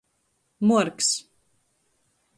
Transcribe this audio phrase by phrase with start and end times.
[0.67, 1.09] Muorks.